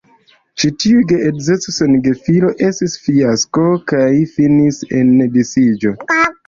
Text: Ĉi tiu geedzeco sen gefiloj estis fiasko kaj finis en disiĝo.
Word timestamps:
Ĉi 0.61 0.69
tiu 0.83 1.03
geedzeco 1.11 1.75
sen 1.75 1.99
gefiloj 2.09 2.51
estis 2.71 2.97
fiasko 3.05 3.69
kaj 3.93 4.11
finis 4.35 4.85
en 5.03 5.19
disiĝo. 5.41 5.99